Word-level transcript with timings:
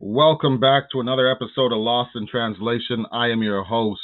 Welcome 0.00 0.60
back 0.60 0.92
to 0.92 1.00
another 1.00 1.28
episode 1.28 1.72
of 1.72 1.78
Lost 1.78 2.10
in 2.14 2.28
Translation. 2.28 3.04
I 3.10 3.30
am 3.30 3.42
your 3.42 3.64
host, 3.64 4.00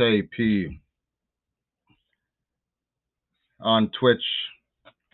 KP. 0.00 0.80
On 3.60 3.90
Twitch, 4.00 4.24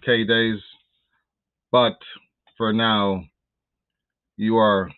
K 0.07 0.23
Days. 0.23 0.61
But 1.73 1.99
for 2.57 2.73
now, 2.73 3.25
you 4.37 4.57
are 4.57 4.89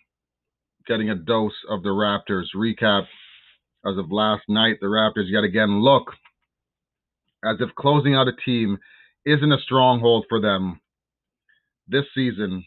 getting 0.85 1.09
a 1.09 1.15
dose 1.15 1.57
of 1.67 1.81
the 1.81 1.89
Raptors 1.89 2.45
recap. 2.55 3.07
As 3.87 3.97
of 3.97 4.11
last 4.11 4.43
night, 4.47 4.75
the 4.79 4.85
Raptors 4.85 5.31
yet 5.31 5.45
again 5.45 5.81
look 5.81 6.11
as 7.43 7.55
if 7.59 7.73
closing 7.73 8.13
out 8.13 8.27
a 8.27 8.35
team 8.45 8.77
isn't 9.25 9.51
a 9.51 9.57
stronghold 9.63 10.25
for 10.29 10.39
them 10.39 10.79
this 11.87 12.05
season, 12.13 12.63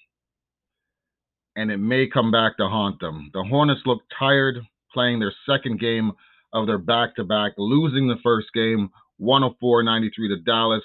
and 1.61 1.71
it 1.71 1.77
may 1.77 2.07
come 2.07 2.31
back 2.31 2.57
to 2.57 2.67
haunt 2.67 2.99
them. 3.01 3.31
The 3.35 3.45
Hornets 3.45 3.83
look 3.85 4.01
tired 4.19 4.57
playing 4.95 5.21
their 5.21 5.35
second 5.47 5.79
game 5.79 6.11
of 6.55 6.67
their 6.67 6.79
back 6.79 7.15
to 7.17 7.25
back, 7.25 7.53
losing 7.59 8.09
the 8.09 8.17
first 8.25 8.49
game 8.55 8.89
104 9.19 9.83
93 9.83 10.29
to 10.29 10.37
Dallas. 10.39 10.83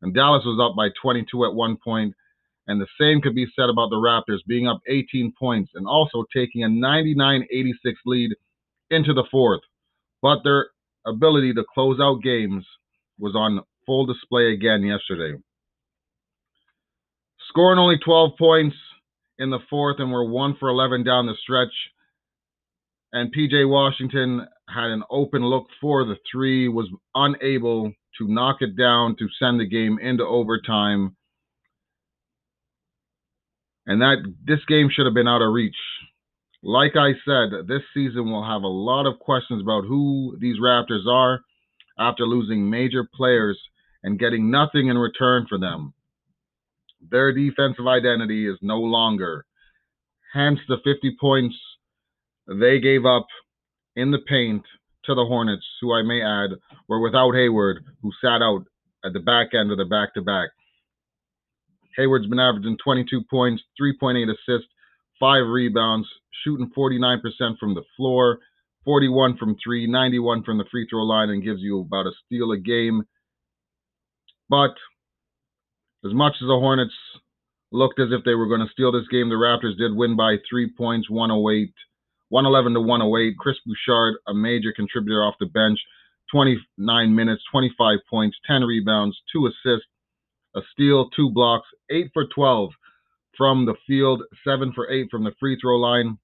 And 0.00 0.14
Dallas 0.14 0.44
was 0.46 0.58
up 0.58 0.74
by 0.74 0.88
22 1.02 1.44
at 1.44 1.54
one 1.54 1.76
point. 1.84 2.14
and 2.66 2.80
the 2.80 2.86
same 2.98 3.20
could 3.20 3.34
be 3.34 3.46
said 3.54 3.68
about 3.68 3.90
the 3.90 3.96
Raptors 3.96 4.40
being 4.46 4.66
up 4.66 4.80
18 4.88 5.34
points 5.38 5.72
and 5.74 5.86
also 5.86 6.24
taking 6.34 6.64
a 6.64 6.68
99 6.70 7.46
86 7.50 8.00
lead 8.06 8.30
into 8.90 9.12
the 9.12 9.24
fourth. 9.30 9.60
But 10.22 10.38
their 10.42 10.68
ability 11.06 11.52
to 11.54 11.64
close 11.74 12.00
out 12.00 12.22
games 12.22 12.64
was 13.18 13.34
on 13.34 13.60
full 13.84 14.06
display 14.06 14.54
again 14.54 14.82
yesterday. 14.82 15.38
Scoring 17.50 17.78
only 17.78 17.98
12 17.98 18.32
points 18.38 18.76
in 19.38 19.50
the 19.50 19.60
fourth, 19.70 19.96
and 19.98 20.10
we're 20.12 20.28
1 20.28 20.56
for 20.58 20.68
11 20.68 21.04
down 21.04 21.26
the 21.26 21.34
stretch. 21.42 21.72
And 23.12 23.34
PJ 23.34 23.68
Washington 23.68 24.46
had 24.68 24.90
an 24.90 25.02
open 25.10 25.42
look 25.42 25.66
for 25.80 26.04
the 26.04 26.16
three, 26.30 26.68
was 26.68 26.88
unable 27.14 27.92
to 28.18 28.28
knock 28.28 28.56
it 28.60 28.76
down 28.76 29.16
to 29.18 29.28
send 29.38 29.60
the 29.60 29.66
game 29.66 29.98
into 30.00 30.24
overtime. 30.24 31.16
And 33.86 34.02
that 34.02 34.16
this 34.44 34.60
game 34.68 34.90
should 34.92 35.06
have 35.06 35.14
been 35.14 35.28
out 35.28 35.40
of 35.40 35.52
reach. 35.52 35.76
Like 36.62 36.92
I 36.96 37.12
said, 37.24 37.66
this 37.66 37.82
season 37.94 38.30
will 38.30 38.44
have 38.44 38.62
a 38.62 38.68
lot 38.68 39.06
of 39.06 39.20
questions 39.20 39.62
about 39.62 39.84
who 39.84 40.36
these 40.40 40.58
Raptors 40.60 41.06
are 41.06 41.40
after 41.98 42.26
losing 42.26 42.68
major 42.68 43.08
players 43.14 43.58
and 44.02 44.18
getting 44.18 44.50
nothing 44.50 44.88
in 44.88 44.98
return 44.98 45.46
for 45.48 45.58
them. 45.58 45.94
Their 47.00 47.32
defensive 47.32 47.86
identity 47.86 48.48
is 48.48 48.58
no 48.60 48.78
longer. 48.78 49.44
Hence 50.32 50.58
the 50.68 50.78
50 50.84 51.16
points 51.20 51.56
they 52.46 52.80
gave 52.80 53.06
up 53.06 53.26
in 53.96 54.10
the 54.10 54.18
paint 54.28 54.64
to 55.04 55.14
the 55.14 55.24
Hornets, 55.24 55.66
who 55.80 55.92
I 55.92 56.02
may 56.02 56.22
add 56.22 56.50
were 56.88 57.00
without 57.00 57.34
Hayward, 57.34 57.84
who 58.02 58.10
sat 58.22 58.42
out 58.42 58.64
at 59.04 59.12
the 59.12 59.20
back 59.20 59.54
end 59.54 59.70
of 59.70 59.78
the 59.78 59.84
back 59.84 60.14
to 60.14 60.22
back. 60.22 60.50
Hayward's 61.96 62.26
been 62.26 62.38
averaging 62.38 62.76
22 62.82 63.22
points, 63.30 63.62
3.8 63.80 64.30
assists, 64.30 64.68
5 65.18 65.46
rebounds, 65.48 66.06
shooting 66.44 66.70
49% 66.76 67.20
from 67.58 67.74
the 67.74 67.82
floor, 67.96 68.38
41 68.84 69.36
from 69.36 69.56
3, 69.62 69.86
91 69.86 70.44
from 70.44 70.58
the 70.58 70.64
free 70.70 70.86
throw 70.88 71.02
line, 71.02 71.30
and 71.30 71.42
gives 71.42 71.60
you 71.60 71.80
about 71.80 72.06
a 72.06 72.12
steal 72.24 72.52
a 72.52 72.58
game. 72.58 73.02
But 74.48 74.74
as 76.04 76.12
much 76.14 76.34
as 76.40 76.46
the 76.46 76.58
Hornets 76.58 76.94
looked 77.70 78.00
as 78.00 78.08
if 78.12 78.24
they 78.24 78.34
were 78.34 78.46
going 78.46 78.60
to 78.60 78.72
steal 78.72 78.92
this 78.92 79.08
game, 79.08 79.28
the 79.28 79.34
Raptors 79.34 79.76
did 79.76 79.94
win 79.94 80.16
by 80.16 80.36
three 80.48 80.70
points, 80.70 81.10
108, 81.10 81.72
111 82.30 82.74
to 82.74 82.80
108. 82.80 83.38
Chris 83.38 83.56
Boucher, 83.66 84.20
a 84.26 84.34
major 84.34 84.72
contributor 84.74 85.22
off 85.22 85.34
the 85.40 85.46
bench, 85.46 85.78
29 86.32 87.14
minutes, 87.14 87.42
25 87.50 87.98
points, 88.08 88.36
10 88.46 88.62
rebounds, 88.62 89.16
two 89.32 89.46
assists, 89.46 89.88
a 90.54 90.60
steal, 90.72 91.10
two 91.10 91.30
blocks, 91.30 91.68
eight 91.90 92.10
for 92.12 92.26
12 92.26 92.70
from 93.36 93.66
the 93.66 93.74
field, 93.86 94.22
seven 94.44 94.72
for 94.74 94.90
eight 94.90 95.08
from 95.10 95.24
the 95.24 95.32
free 95.38 95.58
throw 95.60 95.76
line. 95.76 96.18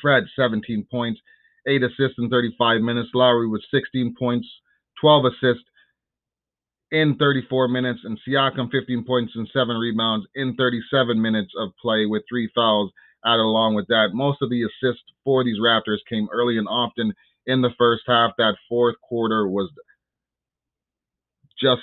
Fred, 0.00 0.24
17 0.34 0.86
points, 0.90 1.20
eight 1.66 1.82
assists 1.82 2.18
in 2.18 2.28
35 2.28 2.80
minutes. 2.80 3.10
Lowry 3.14 3.48
with 3.48 3.62
16 3.70 4.14
points, 4.18 4.48
12 5.00 5.26
assists 5.26 5.64
in 6.92 7.16
34 7.16 7.68
minutes, 7.68 8.00
and 8.04 8.18
Siakam 8.28 8.70
15 8.70 9.04
points 9.04 9.32
and 9.34 9.48
seven 9.52 9.76
rebounds 9.76 10.26
in 10.34 10.54
37 10.54 11.20
minutes 11.20 11.50
of 11.58 11.70
play 11.80 12.04
with 12.06 12.22
three 12.28 12.50
fouls 12.54 12.92
added 13.24 13.42
along 13.42 13.74
with 13.74 13.86
that. 13.88 14.10
Most 14.12 14.42
of 14.42 14.50
the 14.50 14.62
assists 14.62 15.02
for 15.24 15.42
these 15.42 15.58
Raptors 15.58 15.98
came 16.08 16.28
early 16.30 16.58
and 16.58 16.68
often 16.68 17.14
in 17.46 17.62
the 17.62 17.70
first 17.78 18.02
half. 18.06 18.32
That 18.36 18.56
fourth 18.68 18.96
quarter 19.00 19.48
was 19.48 19.70
just 21.60 21.80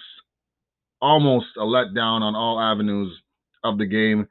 almost 1.02 1.48
a 1.58 1.62
letdown 1.62 2.22
on 2.22 2.36
all 2.36 2.60
avenues 2.60 3.12
of 3.64 3.78
the 3.80 3.86
game. 3.88 4.28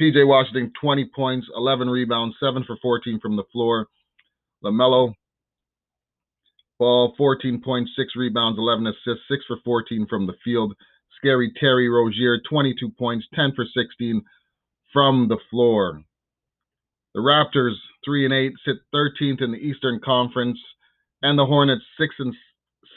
PJ 0.00 0.24
Washington, 0.26 0.72
20 0.80 1.10
points, 1.14 1.48
11 1.56 1.90
rebounds, 1.90 2.36
7 2.38 2.62
for 2.64 2.76
14 2.80 3.18
from 3.20 3.34
the 3.34 3.44
floor. 3.52 3.88
LaMelo 4.64 5.14
Ball, 6.82 7.14
14 7.16 7.62
points, 7.64 7.92
6 7.94 8.16
rebounds, 8.16 8.58
11 8.58 8.88
assists, 8.88 9.28
6 9.30 9.44
for 9.46 9.56
14 9.64 10.04
from 10.10 10.26
the 10.26 10.34
field. 10.44 10.74
Scary 11.16 11.52
Terry 11.60 11.88
Rozier, 11.88 12.40
22 12.50 12.90
points, 12.98 13.24
10 13.34 13.52
for 13.54 13.64
16 13.64 14.20
from 14.92 15.28
the 15.28 15.38
floor. 15.48 16.02
The 17.14 17.20
Raptors, 17.20 17.76
3 18.04 18.24
and 18.24 18.34
8, 18.34 18.52
sit 18.64 18.76
13th 18.92 19.42
in 19.42 19.52
the 19.52 19.58
Eastern 19.58 20.00
Conference, 20.04 20.58
and 21.22 21.38
the 21.38 21.46
Hornets, 21.46 21.84
6 22.00 22.16
and 22.18 22.34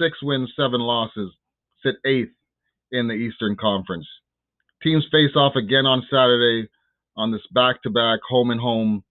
6 0.02 0.18
wins, 0.24 0.52
7 0.56 0.82
losses, 0.82 1.32
sit 1.84 1.98
8th 2.04 2.34
in 2.92 3.08
the 3.08 3.14
Eastern 3.14 3.56
Conference. 3.56 4.08
Teams 4.82 5.06
face 5.12 5.36
off 5.36 5.56
again 5.56 5.86
on 5.86 6.02
Saturday 6.10 6.70
on 7.16 7.32
this 7.32 7.46
back-to-back 7.54 8.22
home 8.28 8.50
and 8.50 8.60
home, 8.60 9.04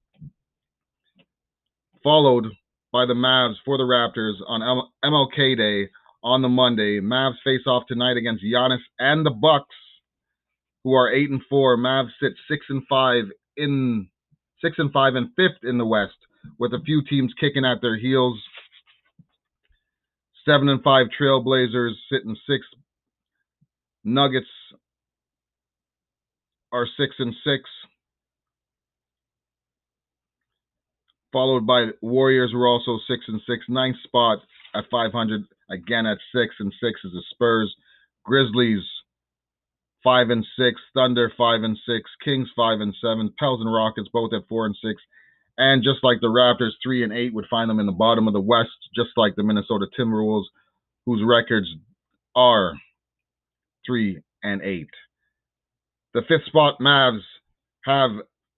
followed 2.02 2.46
by 2.94 3.04
the 3.04 3.12
Mavs 3.12 3.56
for 3.64 3.76
the 3.76 3.82
Raptors 3.82 4.34
on 4.46 4.60
MLK 5.04 5.56
Day 5.56 5.90
on 6.22 6.42
the 6.42 6.48
Monday. 6.48 7.00
Mavs 7.00 7.34
face 7.42 7.66
off 7.66 7.82
tonight 7.88 8.16
against 8.16 8.44
Giannis 8.44 8.78
and 9.00 9.26
the 9.26 9.32
Bucks, 9.32 9.74
who 10.84 10.94
are 10.94 11.12
eight 11.12 11.28
and 11.28 11.42
four. 11.50 11.76
Mavs 11.76 12.10
sit 12.22 12.34
six 12.48 12.64
and 12.68 12.84
five 12.88 13.24
in 13.56 14.06
six 14.62 14.76
and 14.78 14.92
five 14.92 15.16
and 15.16 15.30
fifth 15.34 15.64
in 15.64 15.76
the 15.76 15.84
West, 15.84 16.14
with 16.60 16.72
a 16.72 16.78
few 16.86 17.02
teams 17.10 17.34
kicking 17.40 17.64
at 17.64 17.82
their 17.82 17.98
heels. 17.98 18.40
Seven 20.48 20.68
and 20.68 20.82
five 20.84 21.08
Trailblazers 21.20 21.94
sitting 22.12 22.36
six. 22.48 22.64
Nuggets 24.04 24.46
are 26.70 26.86
six 26.96 27.16
and 27.18 27.34
six. 27.44 27.64
Followed 31.34 31.66
by 31.66 31.88
Warriors 32.00 32.52
who 32.52 32.62
are 32.62 32.68
also 32.68 32.98
six 33.08 33.24
and 33.26 33.40
six. 33.46 33.64
Ninth 33.68 33.96
spot 34.04 34.38
at 34.74 34.84
500. 34.90 35.42
Again 35.70 36.06
at 36.06 36.18
six 36.34 36.54
and 36.60 36.72
six 36.80 37.00
is 37.04 37.12
the 37.12 37.22
Spurs. 37.32 37.74
Grizzlies 38.24 38.84
five 40.04 40.30
and 40.30 40.46
six. 40.56 40.80
Thunder 40.94 41.32
five 41.36 41.62
and 41.64 41.76
six. 41.84 42.08
Kings 42.24 42.48
five 42.54 42.80
and 42.80 42.94
seven. 43.02 43.34
Pels 43.38 43.60
and 43.60 43.74
Rockets 43.74 44.08
both 44.12 44.32
at 44.32 44.48
four 44.48 44.66
and 44.66 44.76
six. 44.82 45.02
And 45.58 45.82
just 45.82 46.04
like 46.04 46.18
the 46.20 46.28
Raptors, 46.28 46.72
three 46.82 47.02
and 47.02 47.12
eight 47.12 47.34
would 47.34 47.46
find 47.50 47.68
them 47.68 47.80
in 47.80 47.86
the 47.86 47.92
bottom 47.92 48.28
of 48.28 48.34
the 48.34 48.40
West, 48.40 48.70
just 48.94 49.10
like 49.16 49.34
the 49.36 49.42
Minnesota 49.42 49.86
Timberwolves, 49.98 50.46
whose 51.06 51.22
records 51.26 51.68
are 52.36 52.74
three 53.86 54.20
and 54.42 54.62
eight. 54.62 54.90
The 56.12 56.22
fifth 56.28 56.46
spot 56.46 56.78
Mavs 56.80 57.22
have 57.84 58.10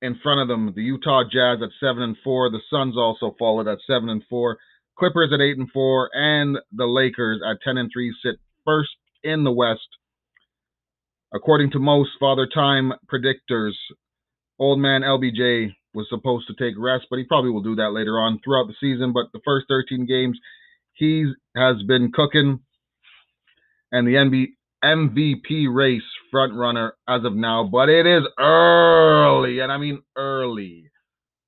in 0.03 0.19
front 0.23 0.41
of 0.41 0.49
them. 0.49 0.73
The 0.75 0.83
Utah 0.83 1.25
Jazz 1.25 1.59
at 1.63 1.71
seven 1.81 2.03
and 2.03 2.17
four. 2.23 2.51
The 2.51 2.61
Suns 2.71 2.97
also 2.97 3.35
followed 3.39 3.69
at 3.69 3.79
seven 3.87 4.09
and 4.09 4.23
four. 4.29 4.59
Clippers 4.99 5.31
at 5.33 5.41
eight 5.41 5.59
and 5.59 5.71
four, 5.71 6.11
and 6.15 6.57
the 6.73 6.87
Lakers 6.87 7.41
at 7.49 7.59
ten 7.63 7.77
and 7.77 7.91
three 7.93 8.15
sit 8.25 8.37
first 8.65 8.91
in 9.23 9.45
the 9.45 9.53
West. 9.53 9.89
According 11.35 11.73
to 11.73 11.79
most 11.79 12.11
Father 12.19 12.47
Time 12.47 12.93
predictors, 13.13 13.73
old 14.59 14.79
man 14.79 15.03
LBJ 15.03 15.75
was 15.93 16.07
supposed 16.09 16.47
to 16.47 16.55
take 16.55 16.79
rest, 16.79 17.07
but 17.11 17.19
he 17.19 17.25
probably 17.25 17.51
will 17.51 17.63
do 17.63 17.75
that 17.77 17.93
later 17.93 18.19
on 18.19 18.39
throughout 18.45 18.69
the 18.69 18.75
season. 18.81 19.13
But 19.13 19.27
the 19.33 19.41
first 19.45 19.67
13 19.69 20.07
games, 20.07 20.39
he 20.95 21.33
has 21.57 21.77
been 21.87 22.13
cooking, 22.13 22.61
and 23.93 24.07
the 24.07 24.47
MVP 24.85 25.75
race 25.75 26.03
front 26.31 26.55
runner 26.55 26.95
as 27.09 27.25
of 27.25 27.35
now, 27.35 27.69
but 27.71 27.89
it 27.89 28.07
is 28.07 28.23
early, 28.39 29.61
and 29.61 29.71
I 29.71 29.79
mean 29.79 30.03
early, 30.17 30.91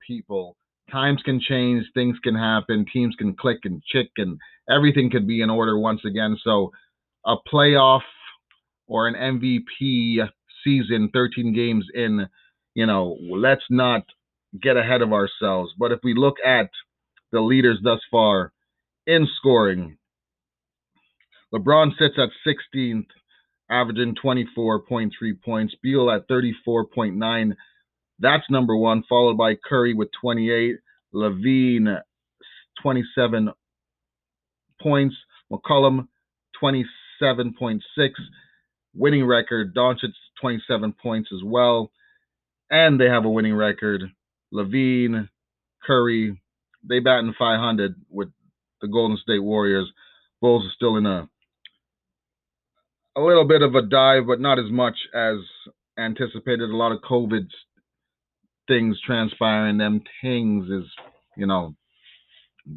people. 0.07 0.57
Times 0.91 1.21
can 1.25 1.41
change, 1.41 1.85
things 1.93 2.17
can 2.25 2.35
happen, 2.35 2.87
teams 2.91 3.15
can 3.19 3.37
click 3.37 3.59
and 3.65 3.83
chick, 3.83 4.09
and 4.17 4.39
everything 4.71 5.11
could 5.11 5.27
be 5.27 5.43
in 5.43 5.51
order 5.51 5.79
once 5.79 6.01
again. 6.07 6.37
So, 6.43 6.73
a 7.27 7.37
playoff 7.53 8.01
or 8.87 9.07
an 9.07 9.15
MVP 9.15 10.27
season, 10.65 11.11
13 11.13 11.55
games 11.55 11.85
in, 11.95 12.27
you 12.75 12.87
know, 12.87 13.19
let's 13.31 13.65
not 13.69 14.03
get 14.61 14.77
ahead 14.77 15.03
of 15.03 15.13
ourselves. 15.13 15.73
But 15.79 15.93
if 15.93 16.01
we 16.03 16.15
look 16.15 16.37
at 16.45 16.71
the 17.33 17.41
leaders 17.41 17.79
thus 17.83 18.01
far 18.11 18.53
in 19.07 19.29
scoring, 19.37 19.99
LeBron 21.53 21.91
sits 21.99 22.15
at 22.19 22.31
16th, 22.47 23.07
averaging 23.70 24.15
24.3 24.23 25.11
points. 25.44 25.75
Beal 25.82 26.11
at 26.11 26.29
34.9. 26.29 27.55
That's 28.19 28.50
number 28.50 28.76
one, 28.76 29.05
followed 29.09 29.37
by 29.37 29.55
Curry 29.56 29.94
with 29.94 30.09
28. 30.20 30.76
LaVine, 31.15 32.00
27 32.82 33.50
points. 34.81 35.17
McCollum, 35.53 36.09
27.6. 36.62 37.81
Winning 38.94 39.26
record, 39.26 39.75
Doncic, 39.75 40.12
27 40.41 40.94
points 41.00 41.31
as 41.32 41.43
well. 41.44 41.91
And 42.70 43.00
they 43.00 43.09
have 43.09 43.25
a 43.25 43.31
winning 43.31 43.55
record. 43.55 44.03
LaVine, 44.53 45.29
Curry, 45.85 46.41
they 46.82 47.00
batting 47.00 47.35
500 47.38 47.94
with 48.11 48.29
the 48.81 48.88
Golden 48.88 49.17
State 49.17 49.41
Warriors. 49.41 49.91
Bulls 50.41 50.65
are 50.65 50.75
still 50.75 50.97
in 50.97 51.06
a 51.06 51.29
a 53.19 53.20
little 53.20 53.44
bit 53.44 53.62
of 53.62 53.75
a 53.75 53.82
dive, 53.82 54.29
but 54.29 54.41
not 54.41 54.61
as 54.61 54.70
much 54.70 54.97
as 55.12 55.38
anticipated. 55.99 56.70
A 56.70 56.76
lot 56.76 56.93
of 56.93 57.00
COVID 57.00 57.49
things 58.69 58.97
transpiring. 59.05 59.79
Them 59.79 60.03
things 60.23 60.70
is, 60.70 60.85
you 61.37 61.47
know, 61.47 61.75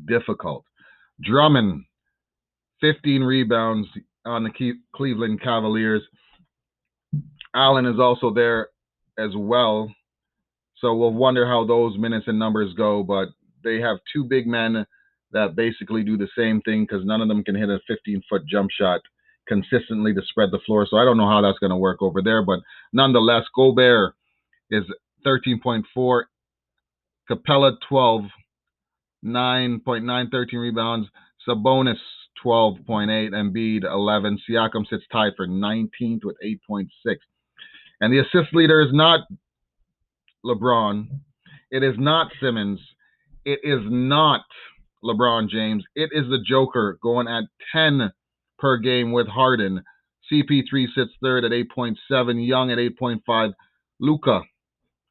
difficult. 0.08 0.66
Drummond, 1.22 1.84
15 2.82 3.22
rebounds 3.22 3.88
on 4.26 4.44
the 4.44 4.74
Cleveland 4.96 5.42
Cavaliers. 5.44 6.02
Allen 7.54 7.86
is 7.86 8.00
also 8.00 8.34
there 8.34 8.70
as 9.20 9.32
well. 9.36 9.94
So 10.80 10.96
we'll 10.96 11.14
wonder 11.14 11.46
how 11.46 11.68
those 11.68 11.96
minutes 12.00 12.26
and 12.28 12.40
numbers 12.40 12.74
go. 12.76 13.04
But 13.04 13.28
they 13.64 13.80
have 13.80 13.98
two 14.12 14.24
big 14.24 14.48
men 14.48 14.88
that 15.34 15.56
basically 15.56 16.04
do 16.04 16.18
the 16.18 16.30
same 16.36 16.62
thing 16.62 16.88
because 16.90 17.06
none 17.06 17.22
of 17.22 17.28
them 17.28 17.44
can 17.44 17.56
hit 17.56 17.70
a 17.70 17.80
15 17.88 18.24
foot 18.28 18.42
jump 18.48 18.72
shot 18.72 19.02
consistently 19.52 20.14
to 20.14 20.22
spread 20.30 20.50
the 20.50 20.60
floor. 20.66 20.88
So 20.90 20.96
I 20.96 21.04
don't 21.04 21.18
know 21.18 21.28
how 21.28 21.42
that's 21.42 21.60
going 21.60 21.72
to 21.72 21.76
work 21.76 22.02
over 22.02 22.22
there. 22.22 22.42
But 22.42 22.60
nonetheless, 22.94 23.44
Gobert 23.54 24.14
is 24.70 24.86
13.4, 25.26 25.84
Capela 27.30 27.74
12, 27.90 28.22
9.9, 29.26 30.32
13 30.32 30.60
rebounds, 30.60 31.08
Sabonis 31.48 32.00
12.8, 32.46 33.32
Embiid 33.32 33.84
11. 33.84 34.40
Siakam 34.50 34.88
sits 34.90 35.04
tied 35.12 35.34
for 35.36 35.48
19th 35.48 36.24
with 36.24 36.38
8.6. 36.72 36.88
And 38.00 38.14
the 38.14 38.20
assist 38.20 38.56
leader 38.56 38.82
is 38.82 38.94
not 38.94 39.28
LeBron. 40.46 41.08
It 41.72 41.84
is 41.84 41.96
not 41.98 42.32
Simmons. 42.42 42.80
It 43.44 43.60
is 43.64 43.82
not 43.84 44.46
LeBron 45.04 45.50
James. 45.50 45.84
It 45.94 46.12
is 46.14 46.30
the 46.30 46.40
Joker 46.48 46.98
going 47.04 47.28
at 47.28 47.44
10 47.74 48.12
per 48.62 48.78
game 48.78 49.12
with 49.12 49.28
Harden. 49.28 49.84
CP3 50.32 50.86
sits 50.96 51.12
third 51.22 51.44
at 51.44 51.52
8.7, 51.52 51.96
Young 52.48 52.72
at 52.72 52.78
8.5, 52.78 53.54
Luka 54.00 54.42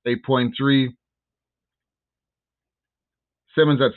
8.3, 0.06 0.88
Simmons 3.54 3.80
at 3.82 3.92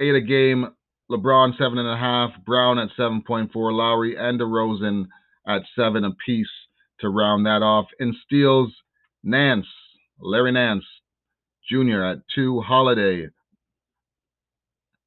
8 0.00 0.14
a 0.16 0.20
game, 0.22 0.66
LeBron 1.10 1.56
7.5, 1.60 2.44
Brown 2.44 2.78
at 2.78 2.88
7.4, 2.98 3.50
Lowry 3.54 4.16
and 4.16 4.40
DeRozan 4.40 5.04
at 5.46 5.62
7 5.76 6.04
apiece 6.04 6.48
to 7.00 7.08
round 7.10 7.46
that 7.46 7.62
off. 7.62 7.86
In 8.00 8.16
steals, 8.24 8.72
Nance, 9.22 9.66
Larry 10.18 10.52
Nance 10.52 10.84
Jr. 11.70 12.02
at 12.02 12.18
2, 12.34 12.60
Holiday. 12.60 13.28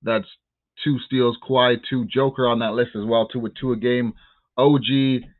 That's 0.01 0.27
two 0.87 0.99
steals, 1.05 1.37
Kawhi, 1.47 1.77
two 1.89 2.05
Joker 2.05 2.47
on 2.47 2.59
that 2.59 2.73
list 2.73 2.91
as 2.95 3.05
well, 3.05 3.27
two 3.27 3.39
with 3.39 3.53
two 3.59 3.73
a 3.73 3.77
game. 3.77 4.13
OG 4.57 4.85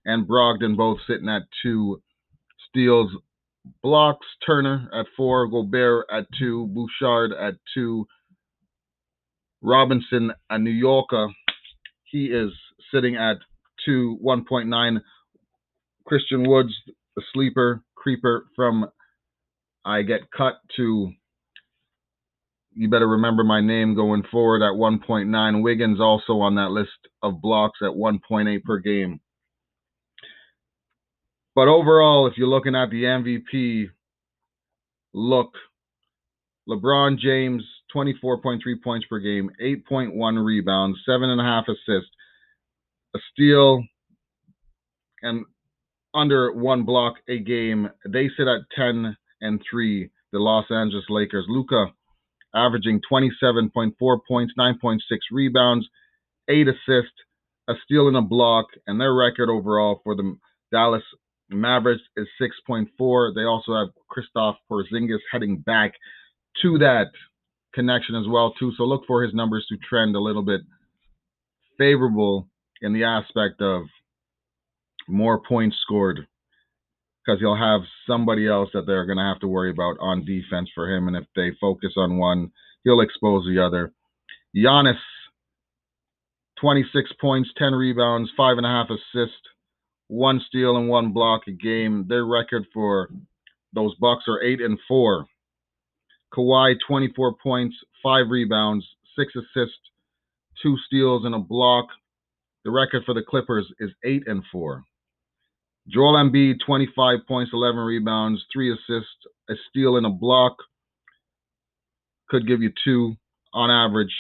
and 0.06 0.28
Brogdon 0.28 0.76
both 0.76 0.98
sitting 1.08 1.30
at 1.30 1.44
two 1.64 2.02
steals. 2.70 3.12
Blocks, 3.82 4.28
Turner 4.46 4.90
at 4.94 5.06
four, 5.16 5.48
Gobert 5.48 6.06
at 6.12 6.26
two, 6.38 6.68
Boucher 6.68 7.36
at 7.38 7.56
two, 7.74 8.06
Robinson, 9.62 10.32
a 10.50 10.60
New 10.60 10.72
Yorker, 10.72 11.30
he 12.04 12.26
is 12.28 12.52
sitting 12.94 13.16
at 13.16 13.38
two, 13.86 14.18
1.9. 14.24 15.02
Christian 16.06 16.48
Woods, 16.48 16.74
the 17.16 17.24
sleeper, 17.34 17.84
creeper 17.96 18.46
from 18.56 18.88
I 19.84 20.04
get 20.04 20.32
cut 20.36 20.56
to 20.78 21.12
you 22.78 22.88
better 22.90 23.08
remember 23.08 23.44
my 23.44 23.60
name 23.60 23.96
going 23.96 24.22
forward 24.32 24.62
at 24.62 24.78
1.9. 24.78 25.64
Wiggins 25.64 26.00
also 26.00 26.34
on 26.34 26.56
that 26.56 26.70
list 26.70 26.92
of 27.24 27.42
blocks 27.42 27.80
at 27.82 27.90
1.8 27.90 28.64
per 28.64 28.78
game. 28.78 29.20
But 31.56 31.68
overall, 31.68 32.28
if 32.28 32.38
you're 32.38 32.48
looking 32.48 32.76
at 32.76 32.92
the 32.92 33.04
MVP 33.04 33.88
look, 35.12 35.54
LeBron 36.70 37.18
James, 37.18 37.64
24.3 37.96 38.60
points 38.84 39.08
per 39.10 39.18
game, 39.18 39.50
8.1 39.60 40.46
rebounds, 40.46 41.00
7.5 41.10 41.64
assists, 41.64 42.12
a 43.16 43.20
steal, 43.34 43.84
and 45.24 45.46
under 46.14 46.54
one 46.54 46.84
block 46.84 47.16
a 47.28 47.40
game. 47.40 47.90
They 48.08 48.30
sit 48.38 48.48
at 48.48 48.62
10 48.76 49.18
and 49.42 49.60
3, 49.68 50.12
the 50.32 50.38
Los 50.38 50.66
Angeles 50.70 51.06
Lakers. 51.10 51.46
Luka 51.48 51.88
averaging 52.56 53.02
27.4 53.12 53.94
points, 54.28 54.54
9.6 54.58 55.00
rebounds, 55.32 55.88
8 56.48 56.68
assists, 56.68 57.12
a 57.68 57.74
steal 57.84 58.08
and 58.08 58.18
a 58.18 58.22
block, 58.22 58.68
and 58.88 59.00
their 59.00 59.14
record 59.14 59.50
overall 59.50 60.02
for 60.04 60.16
the 60.16 60.38
Dallas 60.72 61.04
Mavericks 61.50 62.02
is 62.16 62.28
6.4. 62.42 63.36
They 63.36 63.44
also 63.44 63.76
have 63.76 63.90
Kristaps 64.12 64.58
Porzingis 64.70 65.20
heading 65.32 65.58
back 65.58 65.94
to 66.62 66.78
that 66.80 67.08
connection 67.74 68.16
as 68.16 68.28
well 68.28 68.54
too. 68.54 68.72
So 68.78 68.84
look 68.84 69.04
for 69.08 69.24
his 69.24 69.34
numbers 69.34 69.66
to 69.70 69.78
trend 69.78 70.16
a 70.16 70.20
little 70.20 70.42
bit 70.42 70.62
favorable 71.78 72.48
in 72.82 72.94
the 72.94 73.04
aspect 73.04 73.62
of 73.62 73.84
more 75.08 75.40
points 75.40 75.78
scored 75.82 76.28
because 77.28 77.42
he'll 77.42 77.58
have 77.58 77.82
somebody 78.08 78.48
else 78.48 78.70
that 78.74 78.86
they're 78.86 79.06
going 79.06 79.18
to 79.18 79.24
have 79.24 79.40
to 79.40 79.48
worry 79.48 79.70
about 79.70 79.98
on 80.00 80.24
defense 80.24 80.70
for 80.74 80.90
him. 80.90 81.08
And 81.08 81.18
if 81.18 81.26
they 81.36 81.50
focus 81.60 81.92
on 81.98 82.18
one, 82.18 82.52
he'll 82.84 83.02
expose 83.02 83.46
the 83.46 83.64
other. 83.64 83.92
Giannis, 84.56 84.96
26 86.62 87.12
points, 87.20 87.50
10 87.58 87.74
rebounds, 87.74 88.32
five 88.38 88.58
and 88.58 88.66
a 88.66 88.70
half 88.70 88.88
assists, 88.90 89.42
one 90.08 90.42
steal 90.48 90.78
and 90.78 90.88
one 90.88 91.12
block 91.12 91.42
a 91.48 91.52
game. 91.52 92.06
Their 92.08 92.26
record 92.26 92.66
for 92.74 93.10
those 93.74 93.94
Bucks 93.96 94.24
are 94.30 94.42
eight 94.42 94.62
and 94.62 94.80
four. 94.88 95.26
Kawhi, 96.34 96.76
24 96.88 97.36
points, 97.44 97.76
five 98.02 98.28
rebounds, 98.30 98.86
six 99.18 99.34
assists, 99.36 99.78
two 100.64 100.78
steals 100.88 101.26
and 101.26 101.36
a 101.36 101.40
block. 101.40 101.88
The 102.64 102.72
record 102.72 103.04
for 103.06 103.14
the 103.14 103.24
Clippers 103.28 103.66
is 103.80 103.92
eight 104.06 104.24
and 104.28 104.44
four. 104.50 104.84
Joel 105.90 106.16
Embiid, 106.16 106.56
25 106.66 107.20
points, 107.28 107.52
11 107.54 107.80
rebounds, 107.80 108.44
three 108.52 108.72
assists, 108.72 109.26
a 109.50 109.54
steal, 109.70 109.98
and 109.98 110.06
a 110.06 110.10
block. 110.10 110.58
Could 112.30 112.48
give 112.48 112.62
you 112.62 112.72
two 112.84 113.16
on 113.54 113.72
average. 113.72 114.14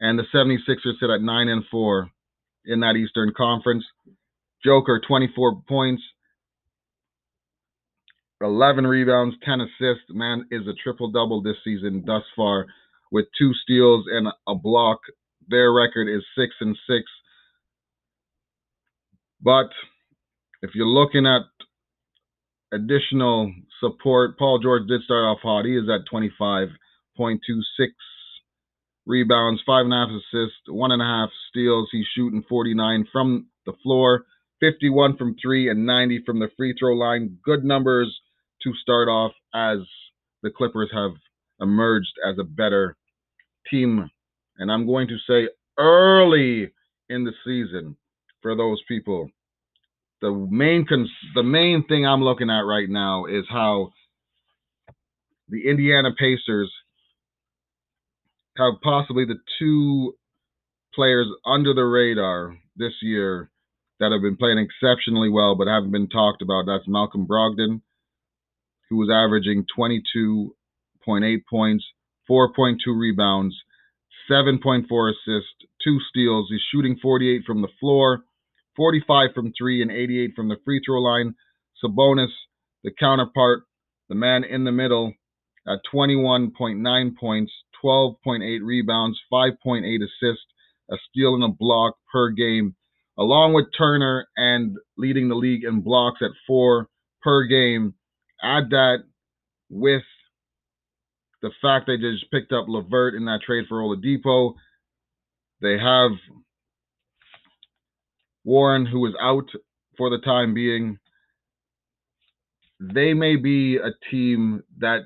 And 0.00 0.18
the 0.18 0.24
76ers 0.34 0.98
sit 1.00 1.10
at 1.10 1.22
9 1.22 1.48
and 1.48 1.64
4 1.70 2.10
in 2.66 2.80
that 2.80 2.96
Eastern 2.96 3.32
Conference. 3.36 3.84
Joker, 4.64 5.00
24 5.06 5.62
points, 5.68 6.02
11 8.40 8.86
rebounds, 8.86 9.36
10 9.44 9.60
assists. 9.60 10.04
Man 10.10 10.46
is 10.50 10.66
a 10.66 10.74
triple 10.82 11.10
double 11.10 11.40
this 11.40 11.56
season 11.64 12.02
thus 12.04 12.22
far 12.34 12.66
with 13.10 13.26
two 13.38 13.52
steals 13.62 14.04
and 14.10 14.28
a 14.48 14.54
block. 14.54 14.98
Their 15.48 15.72
record 15.72 16.08
is 16.08 16.22
6 16.36 16.52
and 16.60 16.76
6. 16.88 17.02
But 19.40 19.70
if 20.66 20.74
you're 20.74 20.86
looking 20.86 21.26
at 21.26 21.42
additional 22.72 23.52
support, 23.80 24.36
Paul 24.36 24.58
George 24.58 24.88
did 24.88 25.02
start 25.02 25.22
off 25.22 25.38
hot. 25.42 25.64
He 25.64 25.76
is 25.76 25.88
at 25.88 26.10
25.26 26.12 26.70
rebounds, 29.06 29.62
five 29.64 29.84
and 29.84 29.94
a 29.94 29.96
half 29.96 30.08
assists, 30.08 30.62
one 30.68 30.90
and 30.90 31.00
a 31.00 31.04
half 31.04 31.30
steals. 31.50 31.88
He's 31.92 32.06
shooting 32.16 32.42
49 32.48 33.06
from 33.12 33.46
the 33.64 33.74
floor, 33.84 34.24
51 34.58 35.16
from 35.16 35.36
three, 35.40 35.70
and 35.70 35.86
90 35.86 36.22
from 36.26 36.40
the 36.40 36.48
free 36.56 36.74
throw 36.78 36.94
line. 36.94 37.38
Good 37.44 37.64
numbers 37.64 38.20
to 38.62 38.72
start 38.82 39.08
off 39.08 39.32
as 39.54 39.78
the 40.42 40.50
Clippers 40.50 40.90
have 40.92 41.12
emerged 41.60 42.12
as 42.28 42.36
a 42.40 42.44
better 42.44 42.96
team. 43.70 44.10
And 44.58 44.72
I'm 44.72 44.86
going 44.86 45.06
to 45.08 45.18
say 45.28 45.48
early 45.78 46.72
in 47.08 47.24
the 47.24 47.32
season 47.44 47.96
for 48.42 48.56
those 48.56 48.82
people 48.88 49.30
the 50.20 50.30
main 50.50 50.86
cons- 50.86 51.10
the 51.34 51.42
main 51.42 51.84
thing 51.84 52.06
I'm 52.06 52.22
looking 52.22 52.50
at 52.50 52.60
right 52.60 52.88
now 52.88 53.26
is 53.26 53.44
how 53.48 53.92
the 55.48 55.68
Indiana 55.68 56.10
Pacers 56.18 56.72
have 58.56 58.74
possibly 58.82 59.24
the 59.24 59.38
two 59.58 60.14
players 60.94 61.26
under 61.44 61.74
the 61.74 61.84
radar 61.84 62.56
this 62.76 62.94
year 63.02 63.50
that 64.00 64.12
have 64.12 64.22
been 64.22 64.36
playing 64.36 64.58
exceptionally 64.58 65.28
well 65.28 65.54
but 65.56 65.68
haven't 65.68 65.92
been 65.92 66.08
talked 66.08 66.42
about. 66.42 66.64
That's 66.66 66.88
Malcolm 66.88 67.26
Brogdon, 67.26 67.82
who 68.88 68.96
was 68.96 69.10
averaging 69.12 69.66
22.8 69.78 71.38
points, 71.48 71.84
4.2 72.30 72.76
rebounds, 72.98 73.54
7.4 74.30 75.12
assists, 75.12 75.54
two 75.84 75.98
steals. 76.10 76.48
He's 76.50 76.60
shooting 76.72 76.98
48 77.00 77.42
from 77.46 77.62
the 77.62 77.68
floor, 77.78 78.24
45 78.76 79.30
from 79.34 79.52
three, 79.56 79.82
and 79.82 79.90
88 79.90 80.32
from 80.36 80.48
the 80.48 80.56
free 80.64 80.80
throw 80.84 81.00
line. 81.00 81.34
Sabonis, 81.82 82.32
the 82.84 82.90
counterpart, 82.98 83.64
the 84.08 84.14
man 84.14 84.44
in 84.44 84.64
the 84.64 84.72
middle, 84.72 85.12
at 85.66 85.80
21.9 85.92 87.16
points, 87.18 87.52
12.8 87.84 88.60
rebounds, 88.62 89.18
5.8 89.32 89.82
assists, 89.96 90.44
a 90.90 90.96
steal 91.10 91.34
and 91.34 91.44
a 91.44 91.48
block 91.48 91.96
per 92.12 92.30
game, 92.30 92.76
along 93.18 93.54
with 93.54 93.66
Turner 93.76 94.28
and 94.36 94.76
leading 94.96 95.28
the 95.28 95.34
league 95.34 95.64
in 95.64 95.80
blocks 95.82 96.20
at 96.22 96.30
four 96.46 96.88
per 97.22 97.44
game. 97.44 97.94
Add 98.42 98.70
that 98.70 98.98
with 99.68 100.02
the 101.42 101.50
fact 101.60 101.86
they 101.86 101.96
just 101.96 102.30
picked 102.30 102.52
up 102.52 102.66
LeVert 102.68 103.14
in 103.14 103.24
that 103.26 103.40
trade 103.44 103.64
for 103.68 103.80
Oladipo. 103.80 104.54
They 105.60 105.78
have 105.78 106.12
Warren, 108.46 108.86
who 108.86 109.04
is 109.06 109.14
out 109.20 109.48
for 109.98 110.08
the 110.08 110.18
time 110.18 110.54
being. 110.54 110.98
They 112.78 113.12
may 113.12 113.34
be 113.34 113.76
a 113.76 113.90
team 114.08 114.62
that 114.78 115.00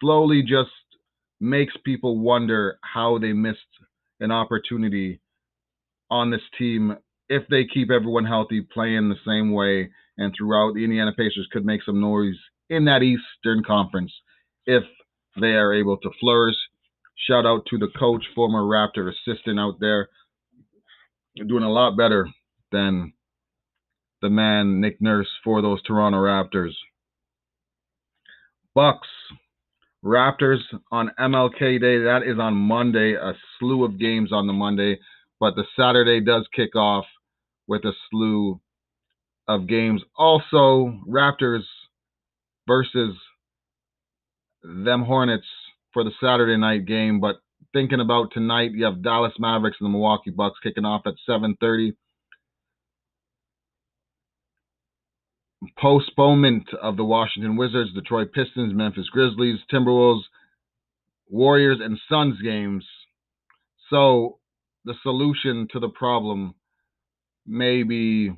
slowly 0.00 0.42
just 0.42 0.70
makes 1.40 1.74
people 1.84 2.18
wonder 2.18 2.78
how 2.82 3.18
they 3.18 3.32
missed 3.32 3.60
an 4.18 4.32
opportunity 4.32 5.20
on 6.10 6.32
this 6.32 6.42
team 6.58 6.96
if 7.28 7.44
they 7.48 7.64
keep 7.64 7.92
everyone 7.92 8.24
healthy, 8.24 8.62
playing 8.62 9.08
the 9.08 9.14
same 9.24 9.52
way, 9.52 9.90
and 10.16 10.34
throughout 10.36 10.74
the 10.74 10.82
Indiana 10.82 11.12
Pacers 11.16 11.48
could 11.52 11.64
make 11.64 11.82
some 11.84 12.00
noise 12.00 12.38
in 12.70 12.86
that 12.86 13.04
Eastern 13.04 13.62
Conference 13.64 14.12
if 14.66 14.82
they 15.40 15.52
are 15.52 15.72
able 15.72 15.96
to 15.98 16.10
flourish. 16.18 16.56
Shout 17.28 17.46
out 17.46 17.66
to 17.66 17.78
the 17.78 17.88
coach, 17.96 18.24
former 18.34 18.62
Raptor 18.62 19.12
assistant 19.12 19.60
out 19.60 19.78
there, 19.78 20.08
doing 21.46 21.62
a 21.62 21.70
lot 21.70 21.96
better 21.96 22.28
than 22.72 23.12
the 24.22 24.30
man 24.30 24.80
Nick 24.80 25.00
Nurse 25.00 25.28
for 25.44 25.62
those 25.62 25.82
Toronto 25.82 26.18
Raptors. 26.18 26.74
Bucks 28.74 29.08
Raptors 30.04 30.60
on 30.92 31.10
MLK 31.18 31.80
Day. 31.80 31.98
That 32.04 32.22
is 32.24 32.38
on 32.38 32.54
Monday. 32.54 33.14
A 33.14 33.32
slew 33.58 33.84
of 33.84 33.98
games 33.98 34.32
on 34.32 34.46
the 34.46 34.52
Monday, 34.52 34.98
but 35.40 35.56
the 35.56 35.64
Saturday 35.76 36.20
does 36.20 36.46
kick 36.54 36.76
off 36.76 37.04
with 37.66 37.84
a 37.84 37.92
slew 38.10 38.60
of 39.48 39.66
games. 39.66 40.02
Also, 40.16 41.00
Raptors 41.08 41.64
versus 42.66 43.16
them 44.62 45.02
Hornets 45.02 45.46
for 45.92 46.04
the 46.04 46.12
Saturday 46.20 46.56
night 46.56 46.86
game. 46.86 47.20
But 47.20 47.36
thinking 47.72 48.00
about 48.00 48.32
tonight, 48.32 48.72
you 48.72 48.84
have 48.84 49.02
Dallas 49.02 49.32
Mavericks 49.38 49.78
and 49.80 49.86
the 49.86 49.90
Milwaukee 49.92 50.30
Bucks 50.30 50.58
kicking 50.62 50.84
off 50.84 51.02
at 51.06 51.14
7:30. 51.28 51.94
Postponement 55.78 56.68
of 56.80 56.96
the 56.96 57.04
Washington 57.04 57.56
Wizards, 57.56 57.92
Detroit 57.94 58.32
Pistons, 58.32 58.72
Memphis 58.74 59.08
Grizzlies, 59.10 59.58
Timberwolves, 59.72 60.22
Warriors, 61.28 61.78
and 61.82 61.98
Suns 62.08 62.40
games. 62.42 62.84
So 63.90 64.38
the 64.84 64.94
solution 65.02 65.68
to 65.72 65.80
the 65.80 65.88
problem 65.88 66.54
may 67.46 67.82
be 67.82 68.30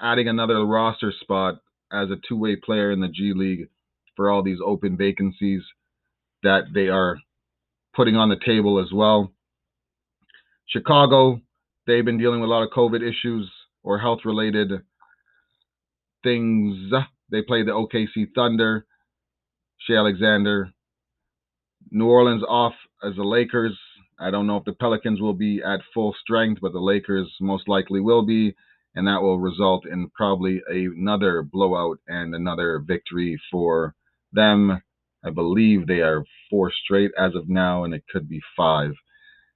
adding 0.00 0.28
another 0.28 0.64
roster 0.64 1.12
spot 1.20 1.56
as 1.92 2.10
a 2.10 2.16
two 2.28 2.36
way 2.36 2.56
player 2.56 2.90
in 2.90 3.00
the 3.00 3.08
G 3.08 3.32
League 3.34 3.68
for 4.16 4.30
all 4.30 4.42
these 4.42 4.58
open 4.64 4.96
vacancies 4.96 5.62
that 6.42 6.64
they 6.74 6.88
are 6.88 7.18
putting 7.94 8.16
on 8.16 8.28
the 8.28 8.40
table 8.44 8.78
as 8.80 8.92
well. 8.92 9.32
Chicago, 10.66 11.40
they've 11.86 12.04
been 12.04 12.18
dealing 12.18 12.40
with 12.40 12.48
a 12.48 12.52
lot 12.52 12.62
of 12.62 12.70
COVID 12.70 13.02
issues 13.02 13.50
or 13.82 13.98
health 13.98 14.20
related 14.24 14.72
things. 16.22 16.92
They 17.30 17.42
play 17.42 17.62
the 17.62 17.72
OKC 17.72 18.28
Thunder, 18.34 18.86
Shai 19.78 19.96
Alexander. 19.96 20.70
New 21.90 22.06
Orleans 22.06 22.42
off 22.48 22.74
as 23.02 23.14
the 23.16 23.22
Lakers. 23.22 23.78
I 24.18 24.30
don't 24.30 24.46
know 24.46 24.56
if 24.56 24.64
the 24.64 24.72
Pelicans 24.72 25.20
will 25.20 25.34
be 25.34 25.62
at 25.62 25.80
full 25.92 26.14
strength, 26.20 26.60
but 26.60 26.72
the 26.72 26.80
Lakers 26.80 27.32
most 27.40 27.68
likely 27.68 28.00
will 28.00 28.24
be, 28.24 28.54
and 28.94 29.06
that 29.06 29.22
will 29.22 29.38
result 29.38 29.86
in 29.86 30.10
probably 30.14 30.62
another 30.68 31.42
blowout 31.42 31.98
and 32.08 32.34
another 32.34 32.78
victory 32.78 33.38
for 33.50 33.94
them. 34.32 34.82
I 35.24 35.30
believe 35.30 35.86
they 35.86 36.00
are 36.00 36.24
four 36.48 36.72
straight 36.72 37.10
as 37.18 37.34
of 37.34 37.48
now, 37.48 37.84
and 37.84 37.92
it 37.94 38.04
could 38.10 38.28
be 38.28 38.40
five. 38.56 38.92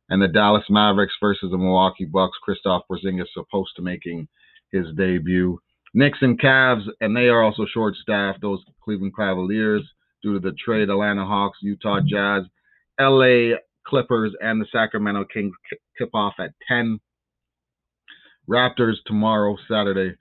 And 0.08 0.20
the 0.20 0.28
Dallas 0.28 0.64
Mavericks 0.68 1.14
versus 1.20 1.50
the 1.50 1.58
Milwaukee 1.58 2.04
Bucks. 2.04 2.36
Kristaps 2.46 2.82
Porzingis 2.90 3.28
supposed 3.32 3.76
to 3.76 3.82
making 3.82 4.28
his 4.72 4.86
debut. 4.96 5.58
Knicks 5.92 6.18
and 6.20 6.40
Cavs, 6.40 6.84
and 7.00 7.16
they 7.16 7.28
are 7.28 7.42
also 7.42 7.66
short 7.66 7.96
staffed, 7.96 8.40
those 8.40 8.62
Cleveland 8.82 9.16
Cavaliers, 9.16 9.82
due 10.22 10.34
to 10.34 10.40
the 10.40 10.54
trade, 10.64 10.88
Atlanta 10.88 11.24
Hawks, 11.24 11.58
Utah 11.62 12.00
Jazz, 12.00 12.44
LA 13.00 13.56
Clippers, 13.86 14.32
and 14.40 14.60
the 14.60 14.66
Sacramento 14.70 15.24
Kings 15.32 15.52
tip 15.98 16.10
off 16.14 16.34
at 16.38 16.52
10. 16.68 17.00
Raptors 18.48 18.96
tomorrow, 19.06 19.56
Saturday, 19.68 20.16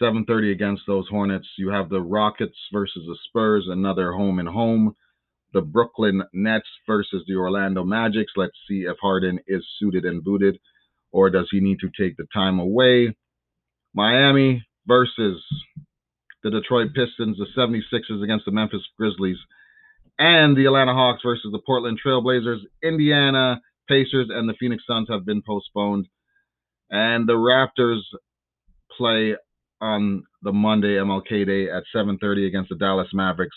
7:30 0.00 0.50
against 0.50 0.82
those 0.86 1.08
Hornets. 1.08 1.48
You 1.56 1.68
have 1.68 1.88
the 1.88 2.00
Rockets 2.00 2.58
versus 2.72 3.06
the 3.06 3.16
Spurs, 3.28 3.68
another 3.68 4.12
home 4.12 4.38
and 4.38 4.48
home. 4.48 4.96
The 5.52 5.62
Brooklyn 5.62 6.24
Nets 6.32 6.68
versus 6.86 7.24
the 7.26 7.36
Orlando 7.36 7.84
Magics. 7.84 8.32
Let's 8.36 8.58
see 8.66 8.82
if 8.82 8.96
Harden 9.00 9.38
is 9.46 9.64
suited 9.78 10.04
and 10.04 10.24
booted, 10.24 10.58
or 11.12 11.30
does 11.30 11.48
he 11.52 11.60
need 11.60 11.78
to 11.80 11.90
take 11.96 12.16
the 12.16 12.26
time 12.32 12.58
away? 12.58 13.14
Miami 13.94 14.64
versus 14.86 15.42
the 16.42 16.50
Detroit 16.50 16.88
Pistons, 16.94 17.38
the 17.38 17.46
76ers 17.56 18.22
against 18.22 18.44
the 18.44 18.52
Memphis 18.52 18.82
Grizzlies, 18.98 19.38
and 20.18 20.56
the 20.56 20.66
Atlanta 20.66 20.92
Hawks 20.92 21.22
versus 21.24 21.50
the 21.50 21.62
Portland 21.66 21.98
Trailblazers. 22.04 22.60
Indiana 22.82 23.60
Pacers 23.88 24.28
and 24.30 24.48
the 24.48 24.54
Phoenix 24.60 24.84
Suns 24.86 25.08
have 25.10 25.24
been 25.24 25.42
postponed. 25.42 26.06
And 26.90 27.28
the 27.28 27.32
Raptors 27.32 28.00
play 28.96 29.36
on 29.80 30.22
the 30.42 30.52
Monday 30.52 30.96
MLK 30.96 31.44
Day 31.46 31.70
at 31.70 31.84
7:30 31.92 32.46
against 32.46 32.68
the 32.70 32.76
Dallas 32.76 33.08
Mavericks. 33.12 33.56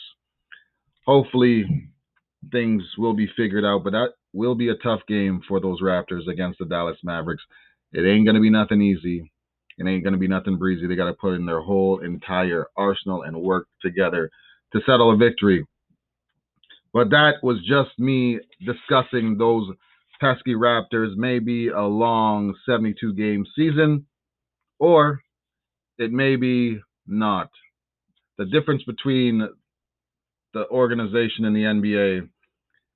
Hopefully 1.06 1.66
things 2.52 2.84
will 2.98 3.14
be 3.14 3.28
figured 3.38 3.66
out, 3.66 3.84
but 3.84 3.92
that 3.92 4.14
will 4.34 4.56
be 4.56 4.70
a 4.70 4.76
tough 4.76 5.02
game 5.08 5.42
for 5.48 5.60
those 5.60 5.82
Raptors 5.82 6.28
against 6.28 6.60
the 6.60 6.66
Dallas 6.66 6.98
Mavericks. 7.04 7.44
It 7.94 8.06
ain't 8.06 8.26
to 8.36 8.42
be 8.42 8.50
nothing 8.50 8.82
easy. 8.82 9.32
It 9.78 9.88
ain't 9.88 10.04
to 10.14 10.18
be 10.18 10.28
nothing 10.28 10.58
breezy. 10.58 10.88
They 10.88 10.96
got 10.96 11.06
to 11.06 11.14
put 11.14 11.36
in 11.36 11.46
their 11.46 11.62
whole 11.62 12.00
entire 12.00 12.68
arsenal 12.76 13.24
and 13.24 13.42
work 13.42 13.68
together 13.82 14.30
to 14.74 14.82
settle 14.86 15.12
a 15.12 15.18
victory. 15.18 15.66
But 16.94 17.10
that 17.12 17.36
was 17.44 17.58
just 17.68 17.98
me 18.00 18.40
discussing 18.66 19.38
those 19.38 19.70
pesky 20.20 20.56
Raptors. 20.56 21.16
Maybe 21.16 21.68
a 21.68 21.82
long 21.82 22.56
72 22.66 23.14
game 23.14 23.46
season, 23.56 24.08
or 24.80 25.22
it 26.00 26.12
may 26.12 26.36
be 26.36 26.80
not. 27.06 27.50
The 28.38 28.46
difference 28.46 28.84
between 28.84 29.48
the 30.54 30.68
organization 30.70 31.46
in 31.46 31.54
the 31.54 31.64
NBA 31.64 32.30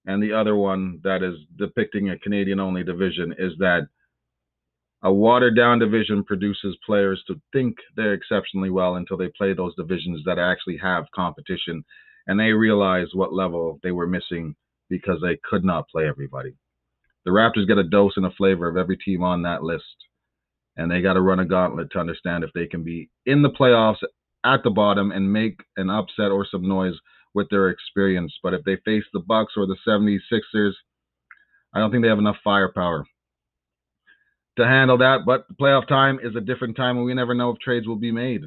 and 0.05 0.23
the 0.23 0.33
other 0.33 0.55
one 0.55 0.99
that 1.03 1.21
is 1.21 1.35
depicting 1.57 2.09
a 2.09 2.17
Canadian 2.17 2.59
only 2.59 2.83
division 2.83 3.35
is 3.37 3.53
that 3.59 3.87
a 5.03 5.11
watered 5.11 5.55
down 5.55 5.79
division 5.79 6.23
produces 6.23 6.77
players 6.85 7.23
to 7.27 7.41
think 7.51 7.75
they're 7.95 8.13
exceptionally 8.13 8.69
well 8.69 8.95
until 8.95 9.17
they 9.17 9.29
play 9.35 9.53
those 9.53 9.75
divisions 9.75 10.21
that 10.25 10.37
actually 10.37 10.77
have 10.77 11.05
competition 11.15 11.83
and 12.27 12.39
they 12.39 12.51
realize 12.51 13.07
what 13.13 13.33
level 13.33 13.79
they 13.81 13.91
were 13.91 14.05
missing 14.05 14.55
because 14.89 15.17
they 15.21 15.39
could 15.49 15.63
not 15.63 15.89
play 15.89 16.07
everybody. 16.07 16.53
The 17.25 17.31
Raptors 17.31 17.67
get 17.67 17.79
a 17.79 17.83
dose 17.83 18.13
and 18.15 18.25
a 18.25 18.31
flavor 18.31 18.67
of 18.67 18.77
every 18.77 18.97
team 18.97 19.23
on 19.23 19.41
that 19.43 19.63
list, 19.63 19.83
and 20.77 20.91
they 20.91 21.01
got 21.01 21.13
to 21.13 21.21
run 21.21 21.39
a 21.39 21.45
gauntlet 21.45 21.91
to 21.91 21.99
understand 21.99 22.43
if 22.43 22.51
they 22.53 22.67
can 22.67 22.83
be 22.83 23.09
in 23.25 23.41
the 23.41 23.49
playoffs 23.49 24.03
at 24.45 24.63
the 24.63 24.69
bottom 24.69 25.11
and 25.11 25.31
make 25.31 25.59
an 25.77 25.89
upset 25.89 26.31
or 26.31 26.45
some 26.49 26.67
noise 26.67 26.95
with 27.33 27.47
their 27.49 27.69
experience. 27.69 28.33
But 28.43 28.53
if 28.53 28.63
they 28.65 28.77
face 28.85 29.03
the 29.13 29.19
Bucks 29.19 29.53
or 29.55 29.65
the 29.65 29.77
76ers, 29.87 30.73
I 31.73 31.79
don't 31.79 31.91
think 31.91 32.03
they 32.03 32.09
have 32.09 32.19
enough 32.19 32.37
firepower 32.43 33.05
to 34.57 34.65
handle 34.65 34.97
that. 34.99 35.19
But 35.25 35.45
playoff 35.57 35.87
time 35.87 36.19
is 36.21 36.35
a 36.35 36.41
different 36.41 36.75
time, 36.75 36.97
and 36.97 37.05
we 37.05 37.13
never 37.13 37.33
know 37.33 37.51
if 37.51 37.59
trades 37.59 37.87
will 37.87 37.95
be 37.95 38.11
made. 38.11 38.41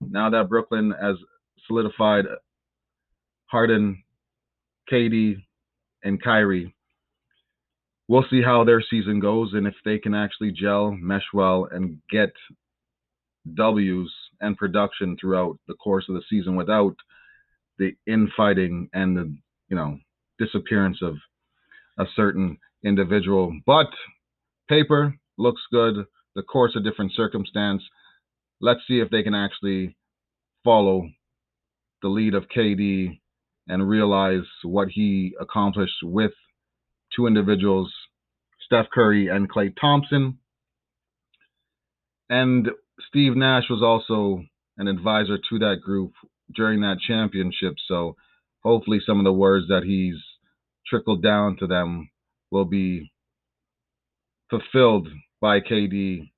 Now 0.00 0.30
that 0.30 0.48
Brooklyn 0.48 0.94
has 1.00 1.16
solidified 1.66 2.24
Harden, 3.46 4.02
KD, 4.90 5.36
and 6.02 6.22
Kyrie. 6.22 6.74
We'll 8.08 8.24
see 8.30 8.42
how 8.42 8.64
their 8.64 8.82
season 8.82 9.20
goes 9.20 9.52
and 9.52 9.66
if 9.66 9.74
they 9.84 9.98
can 9.98 10.14
actually 10.14 10.50
gel, 10.52 10.90
mesh 10.92 11.26
well, 11.32 11.68
and 11.70 11.98
get 12.10 12.32
W's 13.54 14.10
and 14.40 14.56
production 14.56 15.16
throughout 15.20 15.58
the 15.68 15.74
course 15.74 16.06
of 16.08 16.14
the 16.14 16.22
season 16.28 16.56
without 16.56 16.94
the 17.78 17.92
infighting 18.06 18.88
and 18.92 19.16
the 19.16 19.36
you 19.68 19.76
know 19.76 19.98
disappearance 20.38 20.98
of 21.02 21.16
a 21.98 22.04
certain 22.16 22.58
individual. 22.84 23.56
But 23.66 23.88
paper 24.68 25.14
looks 25.40 25.62
good. 25.72 26.04
The 26.36 26.42
course 26.42 26.76
of 26.76 26.84
different 26.84 27.12
circumstance. 27.14 27.82
Let's 28.60 28.80
see 28.86 29.00
if 29.00 29.10
they 29.10 29.22
can 29.22 29.34
actually 29.34 29.96
follow 30.62 31.08
the 32.02 32.08
lead 32.08 32.34
of 32.34 32.44
KD 32.54 33.18
and 33.66 33.88
realize 33.88 34.46
what 34.62 34.88
he 34.88 35.34
accomplished 35.40 36.02
with 36.02 36.32
two 37.14 37.26
individuals, 37.26 37.92
Steph 38.66 38.86
Curry 38.92 39.28
and 39.28 39.50
Klay 39.50 39.72
Thompson. 39.80 40.38
And 42.28 42.68
Steve 43.08 43.36
Nash 43.36 43.64
was 43.68 43.82
also 43.82 44.44
an 44.78 44.88
advisor 44.88 45.38
to 45.50 45.58
that 45.60 45.80
group 45.82 46.12
during 46.54 46.80
that 46.82 46.98
championship. 47.06 47.74
So 47.88 48.16
hopefully 48.62 49.00
some 49.04 49.18
of 49.18 49.24
the 49.24 49.32
words 49.32 49.66
that 49.68 49.82
he's 49.84 50.16
trickled 50.86 51.22
down 51.22 51.56
to 51.58 51.66
them 51.66 52.10
will 52.50 52.64
be 52.64 53.10
fulfilled 54.50 55.08
by 55.40 55.60
KD 55.60 56.30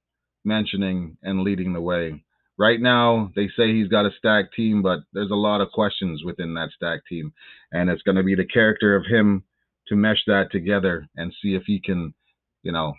mentioning 0.44 1.16
and 1.22 1.42
leading 1.42 1.72
the 1.72 1.80
way. 1.80 2.24
Right 2.58 2.80
now, 2.80 3.32
they 3.34 3.48
say 3.56 3.72
he's 3.72 3.88
got 3.88 4.06
a 4.06 4.10
stacked 4.18 4.54
team, 4.54 4.82
but 4.82 5.00
there's 5.12 5.30
a 5.30 5.34
lot 5.34 5.60
of 5.60 5.72
questions 5.72 6.22
within 6.24 6.54
that 6.54 6.70
stacked 6.74 7.06
team. 7.08 7.32
And 7.72 7.90
it's 7.90 8.02
going 8.02 8.16
to 8.16 8.22
be 8.22 8.34
the 8.34 8.44
character 8.44 8.94
of 8.94 9.06
him 9.06 9.44
to 9.88 9.96
mesh 9.96 10.22
that 10.26 10.52
together 10.52 11.08
and 11.16 11.34
see 11.42 11.54
if 11.54 11.62
he 11.66 11.80
can, 11.80 12.14
you 12.62 12.72
know, 12.72 12.94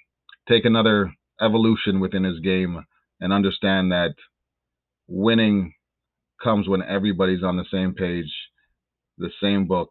take 0.50 0.66
another 0.66 1.14
evolution 1.42 2.00
within 2.00 2.24
his 2.24 2.40
game 2.40 2.86
and 3.20 3.32
understand 3.32 3.92
that 3.92 4.16
winning 5.08 5.74
comes 6.44 6.68
when 6.68 6.82
everybody's 6.82 7.44
on 7.44 7.56
the 7.56 7.66
same 7.72 7.94
page, 7.94 8.32
the 9.18 9.30
same 9.42 9.66
book, 9.68 9.90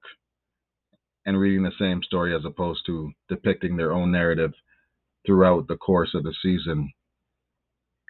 and 1.25 1.39
reading 1.39 1.63
the 1.63 1.73
same 1.79 2.03
story 2.03 2.35
as 2.35 2.45
opposed 2.45 2.85
to 2.87 3.13
depicting 3.29 3.77
their 3.77 3.93
own 3.93 4.11
narrative 4.11 4.53
throughout 5.27 5.69
the 5.69 5.77
course 5.77 6.15
of 6.15 6.25
the 6.25 6.35
season. 6.43 6.93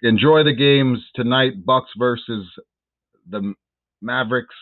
Enjoy 0.02 0.42
the 0.42 0.54
games 0.54 0.98
tonight. 1.14 1.64
Bucks 1.64 1.90
versus 1.96 2.46
the 3.28 3.54
Mavericks. 4.00 4.54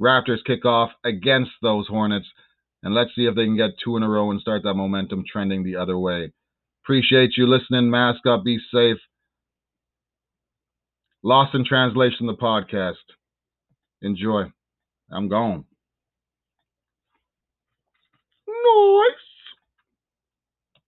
Raptors 0.00 0.44
kick 0.44 0.64
off 0.64 0.90
against 1.04 1.52
those 1.62 1.86
Hornets. 1.86 2.26
And 2.82 2.94
let's 2.94 3.14
see 3.14 3.26
if 3.26 3.36
they 3.36 3.44
can 3.44 3.56
get 3.56 3.78
two 3.82 3.96
in 3.96 4.02
a 4.02 4.08
row 4.08 4.30
and 4.30 4.40
start 4.40 4.64
that 4.64 4.74
momentum 4.74 5.22
trending 5.30 5.62
the 5.62 5.76
other 5.76 5.96
way. 5.96 6.32
Appreciate 6.84 7.36
you 7.36 7.46
listening. 7.46 7.90
Mask 7.90 8.26
up. 8.26 8.42
Be 8.42 8.58
safe. 8.74 8.98
Lost 11.22 11.54
in 11.54 11.64
Translation, 11.64 12.26
the 12.26 12.34
podcast. 12.34 12.94
Enjoy. 14.02 14.44
I'm 15.12 15.28
gone. 15.28 15.64
Nice. 18.48 19.21